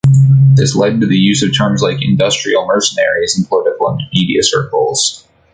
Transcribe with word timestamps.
This 0.55 0.75
led 0.75 0.99
to 1.01 1.13
use 1.15 1.43
of 1.43 1.55
terms 1.55 1.83
like 1.83 2.01
'industrial 2.01 2.65
mercenaries' 2.65 3.37
in 3.37 3.45
political 3.45 3.87
and 3.89 4.01
media 4.11 4.41
circles. 4.41 5.23